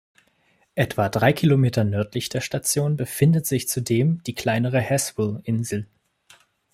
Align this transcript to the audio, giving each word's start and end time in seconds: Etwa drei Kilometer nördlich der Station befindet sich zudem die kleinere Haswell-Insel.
Etwa 0.73 1.09
drei 1.09 1.31
Kilometer 1.31 1.83
nördlich 1.83 2.27
der 2.29 2.41
Station 2.41 2.97
befindet 2.97 3.45
sich 3.45 3.67
zudem 3.69 4.23
die 4.23 4.33
kleinere 4.33 4.81
Haswell-Insel. 4.81 5.85